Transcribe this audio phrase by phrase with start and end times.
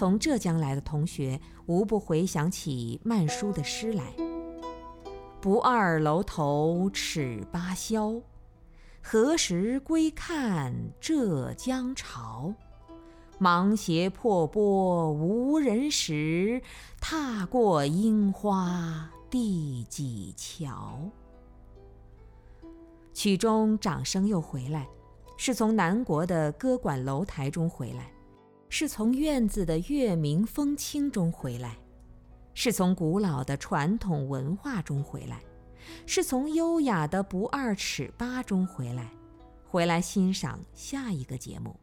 [0.00, 4.02] 从浙江来的同学无不回想起曼殊的诗来
[5.42, 8.14] ：“不二楼头尺八萧，
[9.02, 12.54] 何时归看浙江潮？
[13.38, 16.62] 芒鞋破钵无人识，
[16.98, 20.98] 踏过樱花第几桥？”
[23.12, 24.88] 曲中掌声又回来，
[25.36, 28.10] 是从南国的歌馆楼台中回来。
[28.72, 31.76] 是从院子的月明风清中回来，
[32.54, 35.42] 是从古老的传统文化中回来，
[36.06, 39.10] 是从优雅的不二尺八中回来，
[39.68, 41.74] 回来欣赏下一个节目。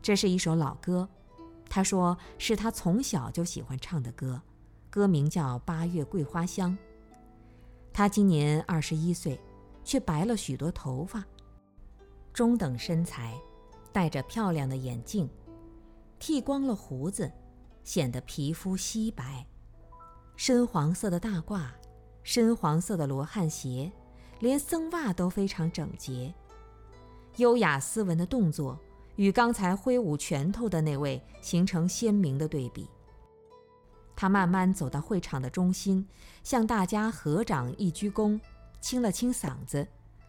[0.00, 1.08] 这是一首老歌，
[1.68, 4.40] 他说是他从小就喜欢唱的歌，
[4.88, 6.70] 歌名叫《八月桂花香》。
[7.92, 9.38] 他今年二十一岁，
[9.82, 11.24] 却白了许多头发，
[12.32, 13.36] 中等身材。
[13.92, 15.28] 戴着漂亮的眼镜，
[16.18, 17.30] 剃光了胡子，
[17.84, 19.46] 显得皮肤皙白。
[20.36, 21.66] 深黄色的大褂，
[22.22, 23.92] 深黄色的罗汉鞋，
[24.40, 26.32] 连僧袜都非常整洁。
[27.36, 28.78] 优雅斯文的动作
[29.16, 32.88] 与刚才挥舞拳头的那位形成鲜明的对比。
[34.14, 36.06] 他慢慢走到会场的中心，
[36.42, 38.38] 向大家合掌一鞠躬，
[38.80, 39.86] 清了清嗓子，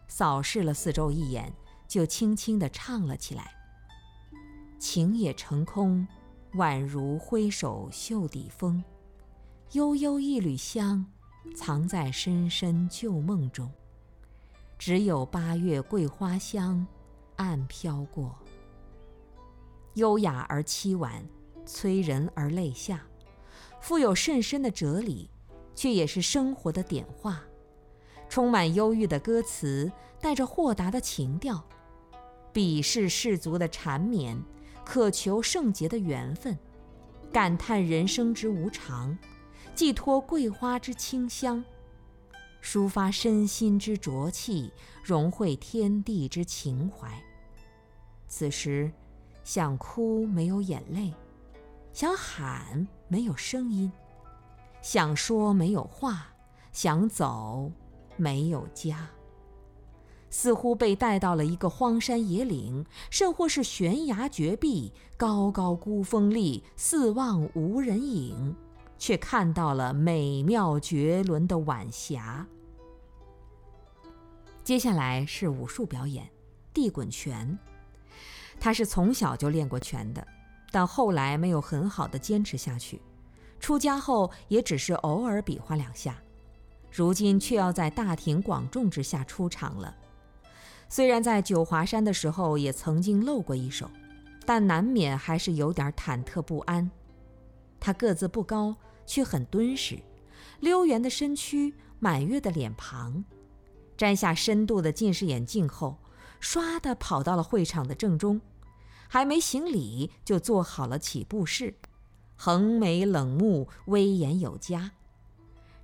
[0.08, 1.52] 扫视了四周一眼。
[1.86, 3.52] 就轻轻地唱了起来。
[4.78, 6.06] 情也成空，
[6.54, 8.82] 宛如挥手袖底风。
[9.72, 11.04] 悠悠一缕香，
[11.56, 13.70] 藏在深深旧梦中。
[14.78, 16.86] 只有八月桂花香，
[17.36, 18.36] 暗飘过。
[19.94, 21.24] 优雅而凄婉，
[21.64, 23.06] 催人而泪下，
[23.80, 25.30] 富有甚深的哲理，
[25.74, 27.42] 却也是生活的点化。
[28.28, 29.90] 充满忧郁的歌词，
[30.20, 31.64] 带着豁达的情调。
[32.52, 34.40] 鄙视世俗的缠绵，
[34.84, 36.56] 渴求圣洁的缘分，
[37.32, 39.16] 感叹人生之无常，
[39.74, 41.64] 寄托桂花之清香，
[42.62, 47.08] 抒发身心之浊气，融汇天地之情怀。
[48.28, 48.90] 此时，
[49.42, 51.12] 想哭没有眼泪，
[51.92, 53.92] 想喊没有声音，
[54.80, 56.28] 想说没有话，
[56.72, 57.70] 想走
[58.16, 59.08] 没有家。
[60.30, 68.56] 似乎被带到了一个荒山野岭，甚或是悬崖绝壁，高高孤峰立，四望无人影，
[68.98, 72.44] 却看到了美妙绝伦的晚霞。
[74.64, 76.28] 接下来是武术表演，
[76.72, 77.56] 地滚拳。
[78.58, 80.26] 他是从小就练过拳的，
[80.72, 83.00] 但后来没有很好的坚持下去，
[83.60, 86.20] 出家后也只是偶尔比划两下，
[86.96, 89.96] 如今却要在大庭广众之下出场了。
[90.88, 93.90] 虽然在九华山的时候也曾经露过一手，
[94.46, 96.88] 但难免还是有点忐忑不安。
[97.80, 99.98] 他个子不高，却很敦实，
[100.60, 103.24] 溜圆的身躯，满月的脸庞。
[103.96, 105.98] 摘下深度的近视眼镜后，
[106.40, 108.40] 唰地跑到了会场的正中，
[109.08, 111.74] 还没行礼就做好了起步式，
[112.36, 114.92] 横眉冷目，威严有加。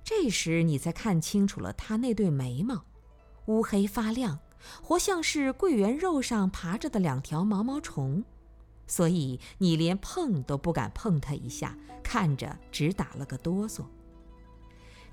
[0.03, 2.85] 这时你才看清楚了他那对眉毛，
[3.45, 4.39] 乌黑发亮。
[4.81, 8.23] 活像是桂圆肉上爬着的两条毛毛虫，
[8.85, 13.85] 所以你连碰都不敢碰它一下，看着只打了个哆嗦。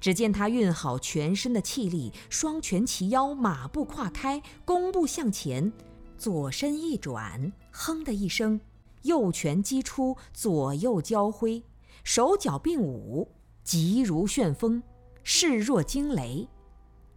[0.00, 5.72] 只见他运好全身的气力，双拳齐腰，马步跨开，弓步向前，
[6.18, 8.60] 左身一转，哼的一声，
[9.02, 11.64] 右拳击出，左右交挥，
[12.04, 13.32] 手脚并舞，
[13.68, 14.82] 急如旋风，
[15.22, 16.48] 势若惊雷。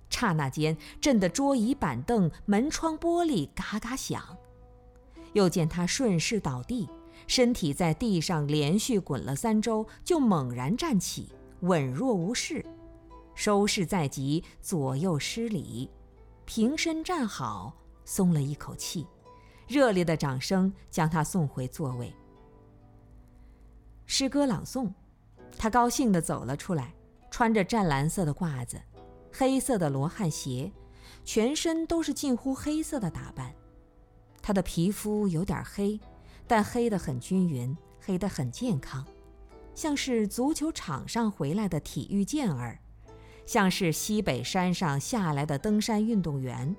[0.09, 4.21] 刹那间，震得桌椅板凳、门窗玻璃嘎嘎响。
[5.31, 6.89] 又见他顺势倒地，
[7.25, 11.29] 身体在地上连续滚了三周，就猛然站起，
[11.61, 12.65] 稳若无事。
[13.33, 15.89] 收势在即，左右施礼，
[16.43, 17.73] 平身站好，
[18.03, 19.07] 松了一口气。
[19.69, 22.13] 热烈的掌声将他送回座位。
[24.05, 24.91] 诗歌朗诵，
[25.57, 26.93] 他高兴地走了出来，
[27.29, 28.81] 穿着湛蓝色的褂子。
[29.33, 30.71] 黑色的罗汉鞋，
[31.23, 33.53] 全身都是近乎黑色的打扮。
[34.41, 35.99] 他的皮肤有点黑，
[36.47, 39.05] 但黑得很均匀，黑得很健康，
[39.73, 42.77] 像是足球场上回来的体育健儿，
[43.45, 46.75] 像是西北山上下来的登山运动员。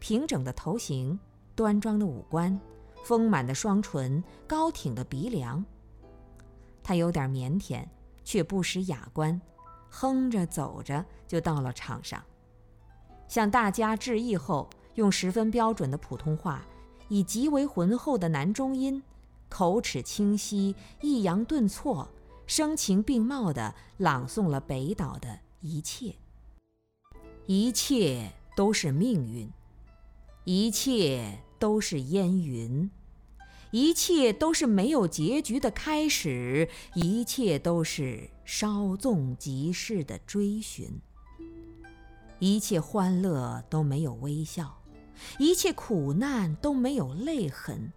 [0.00, 1.16] 平整的头型，
[1.54, 2.58] 端庄的五官，
[3.04, 5.64] 丰满的双唇，高挺的鼻梁。
[6.82, 7.84] 他有点腼腆，
[8.24, 9.40] 却不失雅观。
[9.88, 12.22] 哼着走着就到了场上，
[13.26, 16.64] 向大家致意后，用十分标准的普通话，
[17.08, 19.02] 以极为浑厚的男中音，
[19.48, 22.08] 口齿清晰，抑扬顿挫，
[22.46, 26.14] 声情并茂地朗诵了北岛的一切。
[27.46, 29.52] 一切都是命运，
[30.44, 32.88] 一切都是烟云，
[33.70, 41.00] 一切都是没有结局的开始，一切都是稍纵即逝的追寻。
[42.40, 44.82] 一切欢乐都没有微笑，
[45.38, 47.92] 一切苦难都没有泪痕，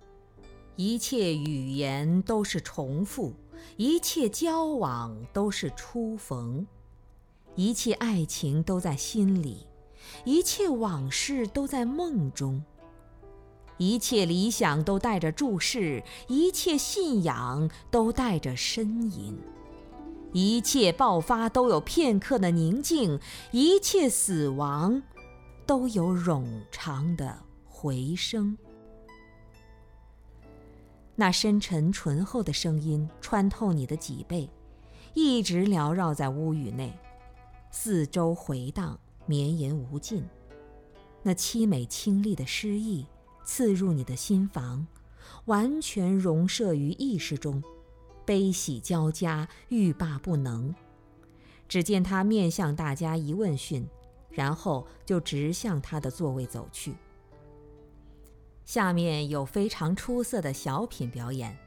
[0.75, 3.34] 一切语言都是重复，
[3.78, 6.68] 一切交往都是初逢。
[7.56, 9.66] 一切爱情都在心里，
[10.25, 12.64] 一切往事都在梦中，
[13.78, 19.38] 一切理想都带着注视，一切信仰都带着呻吟，
[20.31, 23.20] 一切爆发都有片刻的宁静，
[23.52, 25.02] 一切死亡
[25.66, 28.58] 都有冗长的回声。
[31.16, 34.50] 那深沉醇厚的声音穿透你的脊背，
[35.14, 36.92] 一直缭绕在屋宇内。
[37.70, 40.24] 四周回荡，绵延无尽。
[41.22, 43.06] 那凄美清丽的诗意
[43.44, 44.86] 刺入你的心房，
[45.45, 47.63] 完全融摄于意识中，
[48.25, 50.74] 悲喜交加，欲罢不能。
[51.68, 53.88] 只见他面向大家一问讯，
[54.30, 56.95] 然后就直向他的座位走去。
[58.66, 61.57] 下面有非常出色的小品表演，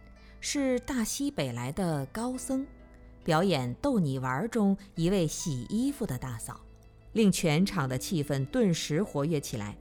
[0.41, 2.67] 是大西北来的高僧。
[3.25, 6.61] 表演逗你玩中一位洗衣服的大嫂，
[7.13, 9.77] 令全场的气氛顿时活跃起来。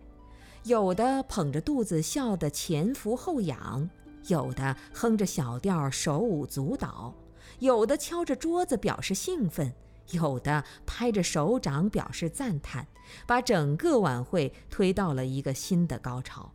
[0.65, 3.87] 有的捧着肚子笑得前俯后仰，
[4.27, 7.13] 有的哼着小调手舞足蹈，
[7.59, 9.71] 有的敲着桌子表示兴奋，
[10.09, 12.87] 有的拍着手掌表示赞叹，
[13.27, 16.51] 把整个晚会推到了一个新的高潮。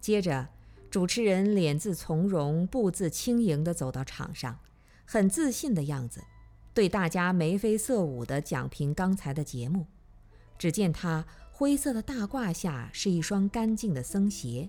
[0.00, 0.48] 接着，
[0.90, 4.58] 主持人脸自从容，步自轻盈地走到场上。
[5.04, 6.24] 很自信的样子，
[6.74, 9.86] 对大家眉飞色舞地讲评刚才的节目。
[10.58, 11.24] 只见他
[11.58, 14.68] 灰色的大褂下是一双干净的僧鞋，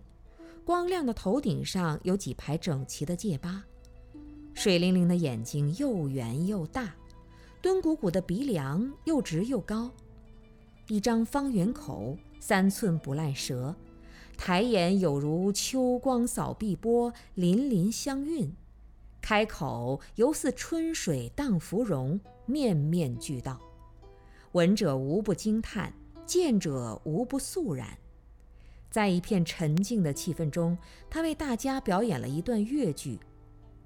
[0.64, 3.62] 光亮的头顶上有几排整齐的戒疤，
[4.54, 6.96] 水灵灵的眼睛又圆又大，
[7.62, 9.92] 敦鼓鼓的鼻梁又直又高，
[10.88, 13.76] 一张方圆口，三寸不烂舌，
[14.38, 18.50] 抬眼有如秋光扫碧波，粼粼相韵。
[19.20, 23.60] 开口犹似春水荡芙蓉，面面俱到，
[24.54, 25.92] 闻者无不惊叹，
[26.28, 27.98] 见者无不肃然。
[28.92, 30.78] 在一片沉静的气氛中，
[31.10, 33.20] 他为大家表演了一段越剧，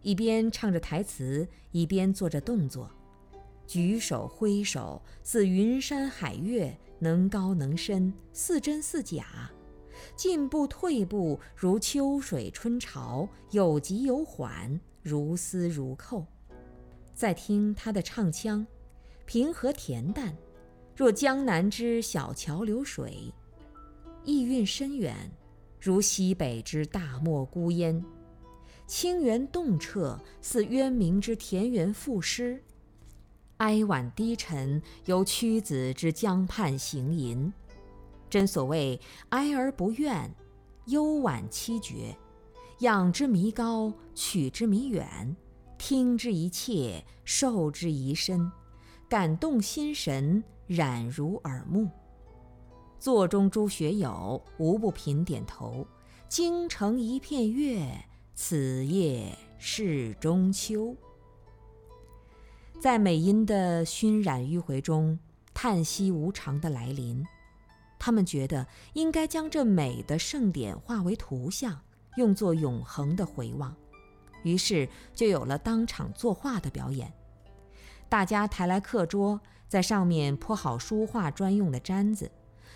[0.01, 2.89] 一边唱着台词，一边做着动作，
[3.65, 9.23] 举手挥手似云山海月，能高能深，似真似假；
[10.15, 14.79] 进步退步如秋水春潮，有急有缓。
[15.03, 16.27] 如丝如扣，
[17.15, 18.67] 再听他的唱腔，
[19.25, 20.38] 平和恬淡，
[21.01, 23.34] 若江南之小桥流水；
[24.24, 25.15] 意蕴深远，
[25.79, 28.00] 如西北之大漠孤烟；
[28.86, 32.60] 清源动彻，似渊明之田园赋诗；
[33.58, 37.51] 哀婉低沉，犹屈子之江畔行吟。
[38.29, 40.31] 真所谓哀而不怨，
[40.86, 42.15] 幽婉凄绝。
[42.81, 45.36] 仰之弥高，取之弥远，
[45.79, 48.51] 听之一切，受之一身，
[49.10, 50.43] 感动心神，
[50.74, 51.90] 染如耳目。
[52.98, 55.86] 座中诸学友无不频点头。
[56.30, 57.86] 京城一片月，
[58.34, 60.96] 此夜是中秋。
[62.80, 65.20] 在美音的熏染迂回中，
[65.54, 67.22] 叹息无常的来临。
[68.00, 71.78] 他们觉得应该将这美的盛典化为图像。
[72.16, 73.74] 用作永恒的回望，
[74.44, 77.12] 于是就有了当场作画的表演。
[78.10, 79.40] 大家抬来课桌，
[79.72, 82.30] 在上面铺好书画专用的毡子，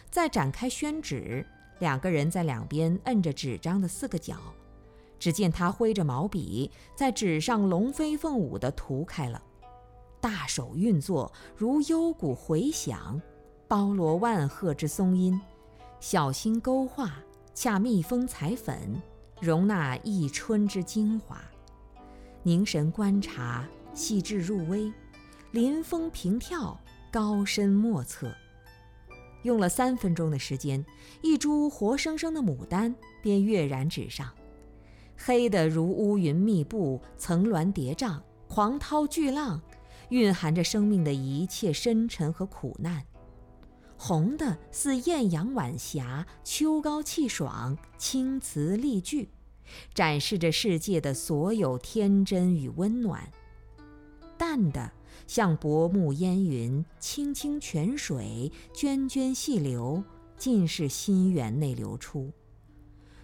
[0.09, 1.45] 再展开宣纸。
[1.79, 4.37] 两个人在两边摁着纸张的四个角，
[5.19, 9.43] 只见他挥着毛笔，在纸上龙飞凤舞地涂开了。
[10.21, 13.21] 大手运作，如幽谷回响，
[13.67, 15.37] 包罗万壑之松音；
[15.99, 17.11] 小心勾画，
[17.53, 19.01] 恰蜜蜂采粉。
[19.41, 21.41] 容纳一春之精华，
[22.41, 24.89] 凝神观察，细致入微，
[25.51, 26.79] 临风平跳，
[27.15, 28.29] 高深莫测。
[29.43, 30.85] 用了三分钟的时间，
[31.21, 32.93] 一株活生生的牡丹
[33.23, 34.33] 便跃然纸上，
[35.15, 38.19] 黑的如乌云密布，层峦叠嶂，
[38.49, 39.61] 狂涛巨浪，
[40.09, 42.99] 蕴含着生命的一切深沉和苦难；
[43.95, 49.29] 红的似艳阳晚霞，秋高气爽，青瓷丽句。
[49.93, 53.31] 展示着世界的所有天真与温暖。
[54.37, 54.91] 淡的
[55.27, 60.03] 像薄暮烟云，清清泉水，涓涓细流，
[60.37, 62.31] 尽是心源内流出；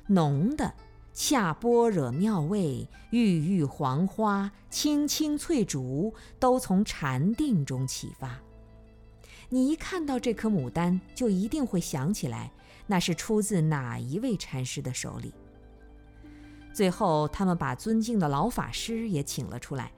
[0.07, 0.73] 浓的
[1.13, 8.39] 恰般若妙味，郁郁黄花，青青翠竹，都从禅定中启发。
[9.49, 12.51] 你一看到这颗牡丹，就一定会想起来，
[12.87, 15.33] 那是出自哪一位禅师的手里。
[16.73, 19.91] 最后，他们把尊敬的老法师也请了出来，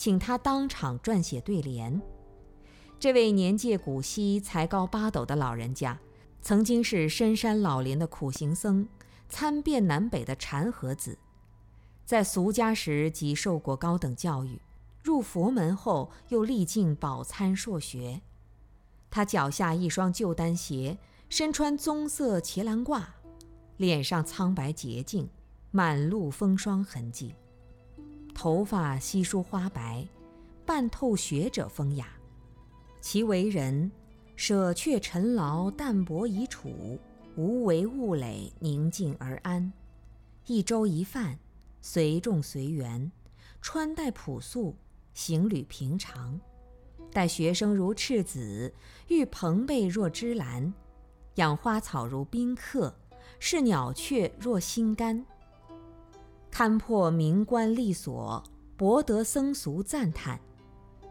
[0.00, 2.00] 请他当场撰写对联。
[2.98, 6.00] 这位年届古稀、才高八斗的老人家，
[6.40, 8.88] 曾经是深山老林的苦行僧，
[9.28, 11.18] 参遍南北的禅和子，
[12.06, 14.62] 在俗家时即受过高等教育，
[15.02, 18.22] 入佛门后又历尽饱参硕学。
[19.10, 20.96] 他脚下一双旧单鞋，
[21.28, 23.02] 身穿棕色茄蓝褂，
[23.76, 25.28] 脸上苍白洁净。
[25.70, 27.34] 满路风霜痕迹，
[28.42, 30.02] 头发稀疏花白，
[30.64, 32.08] 半透学者风雅。
[32.98, 33.92] 其为人，
[34.34, 36.98] 舍却尘劳，淡泊以处，
[37.36, 39.70] 无为物累，宁静而安。
[40.46, 41.38] 一粥一饭，
[41.82, 43.12] 随众随缘，
[43.60, 44.74] 穿戴朴素，
[45.12, 46.40] 行旅平常。
[47.12, 48.72] 待学生如赤子，
[49.08, 50.72] 育朋辈若芝兰，
[51.34, 52.96] 养花草如宾客，
[53.38, 55.26] 视鸟雀若心肝。
[56.52, 58.42] 勘破名官利所，
[58.76, 60.38] 博得僧俗赞叹；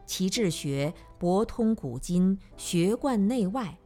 [0.06, 3.78] 其治学博通古今，学贯内外。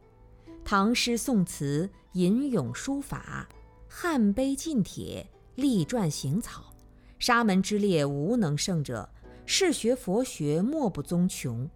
[0.64, 3.46] 唐诗宋词，吟咏书法；
[3.88, 6.74] 汉碑晋帖，隶撰行草。
[7.18, 9.08] 沙门之列无能胜者，
[9.46, 11.68] 世学佛学莫不宗穷。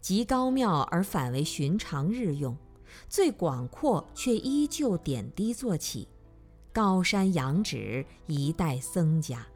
[0.00, 2.56] 极高妙而反为寻常日用，
[3.08, 6.08] 最广阔却依旧点滴做起。
[6.72, 9.46] 高山仰止，一代僧家。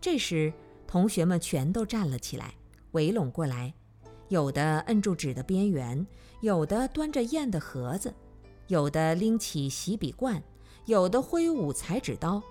[0.00, 0.50] 这时，
[0.86, 2.54] 同学们全都站了起来，
[2.92, 3.74] 围拢过来，
[4.28, 6.06] 有的摁住纸的边缘，
[6.40, 8.14] 有的端着砚的盒子，
[8.68, 10.42] 有的拎起洗笔罐，
[10.86, 12.42] 有的挥舞裁纸刀，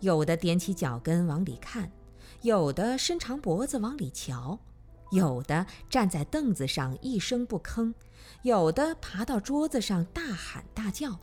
[0.00, 1.92] 有的踮起脚跟往里看，
[2.42, 4.58] 有的伸长脖子往里瞧，
[5.12, 7.94] 有的站在凳子上一声不吭，
[8.42, 11.16] 有的爬到桌子上大喊大叫。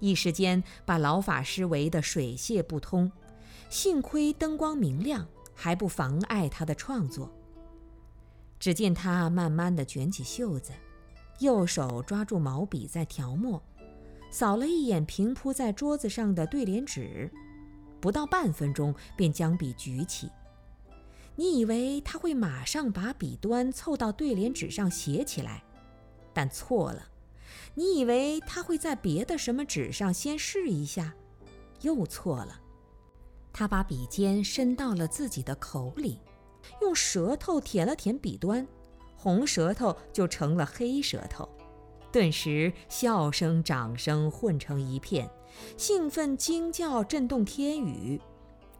[0.00, 3.10] 一时间把老法师围得水泄不通，
[3.70, 7.32] 幸亏灯光明亮，还不妨碍他的创作。
[8.58, 10.72] 只见他慢慢地卷起袖子，
[11.40, 13.62] 右手抓住毛笔在调墨，
[14.30, 17.30] 扫了一眼平铺在桌子上的对联纸，
[18.00, 20.30] 不到半分钟便将笔举起。
[21.36, 25.64] 你以为他会马上把笔端凑到对联纸上写起来，
[26.32, 27.08] 但错了。
[27.74, 31.14] 你以为他会在别的什么纸上先试一下，
[31.80, 32.60] 又错了。
[33.52, 36.18] 他把笔尖伸到了自己的口里，
[36.80, 38.66] 用舌头舔了舔笔端，
[39.16, 41.48] 红舌头就成了黑舌头。
[42.10, 45.28] 顿时笑声、掌声混成一片，
[45.76, 48.20] 兴奋惊叫震动天宇，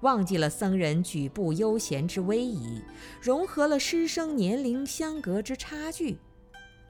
[0.01, 2.83] 忘记了僧人举步悠闲之威仪，
[3.21, 6.19] 融合了师生年龄相隔之差距。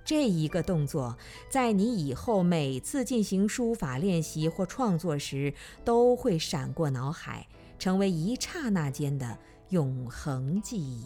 [0.04, 1.16] 这一个动作，
[1.48, 7.46] 在你以后每次进行书法练习或创作时，都会闪过脑海，
[7.78, 9.38] 成为一刹那间的
[9.70, 11.04] 永恒记忆。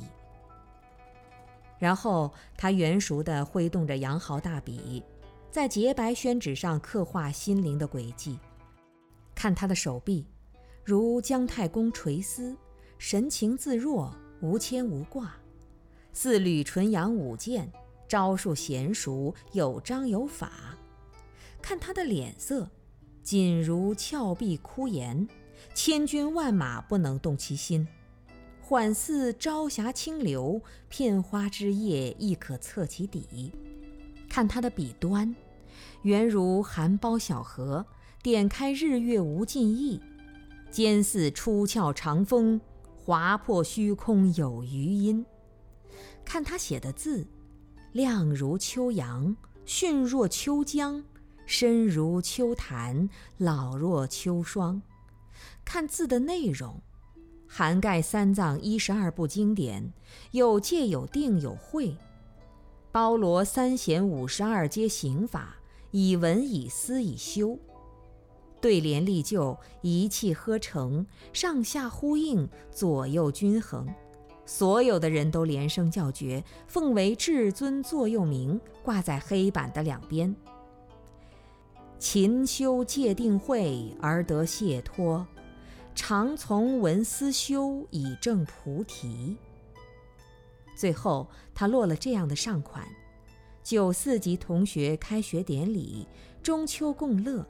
[1.78, 5.00] 然后，他圆熟地挥动着羊毫大笔，
[5.48, 8.36] 在洁白宣纸上刻画心灵的轨迹。
[9.32, 10.26] 看他的手臂，
[10.82, 12.56] 如姜太公垂丝，
[12.98, 15.32] 神情自若，无牵无挂，
[16.12, 17.70] 似吕纯阳舞剑。
[18.08, 20.50] 招数娴熟，有章有法。
[21.60, 22.70] 看他的脸色，
[23.22, 25.28] 紧如峭壁枯岩，
[25.74, 27.86] 千军万马不能动其心；
[28.62, 33.52] 缓似朝霞清流，片花之叶亦可测其底。
[34.28, 35.34] 看他的笔端，
[36.02, 37.84] 圆如含苞小荷，
[38.22, 40.00] 点开日月无尽意；
[40.70, 42.58] 尖似出鞘长锋，
[42.96, 45.26] 划破虚空有余音。
[46.24, 47.26] 看他写的字。
[47.92, 51.02] 亮如秋阳，迅若秋江，
[51.46, 54.82] 深如秋潭，老若秋霜。
[55.64, 56.82] 看字的内容，
[57.46, 59.90] 涵盖三藏一十二部经典，
[60.32, 61.96] 有戒有定有慧，
[62.92, 65.56] 包罗三贤五十二阶行法，
[65.90, 67.58] 以文以思以修。
[68.60, 73.88] 对联立就，一气呵成，上下呼应，左右均衡。
[74.48, 80.34] 所有的人都连声叫绝，奉为至尊座右铭，挂在黑板的两边。
[81.98, 85.26] 勤修戒定慧而得解脱，
[85.94, 89.36] 常从文思修，以正菩提。
[90.74, 92.88] 最后，他落了这样的上款：
[93.62, 96.08] 九四级同学开学典礼，
[96.42, 97.44] 中秋共乐。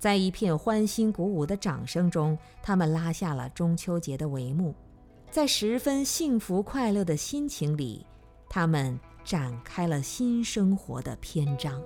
[0.00, 4.74] 在一片欢欣鼓舞的掌声中，他们拉下了中秋节的帷幕，
[5.34, 8.06] 在十分幸福快乐的心情里，
[8.48, 11.82] 他们展开了新生活的篇章。